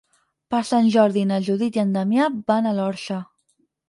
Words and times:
Per 0.53 0.59
Sant 0.69 0.87
Jordi 0.95 1.25
na 1.31 1.37
Judit 1.49 1.77
i 1.79 1.81
en 1.83 1.91
Damià 1.97 2.31
van 2.47 2.71
a 2.71 2.73
l'Orxa. 2.79 3.19